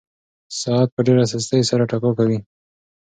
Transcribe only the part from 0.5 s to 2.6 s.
ساعت په ډېره سستۍ سره ټکا کوي.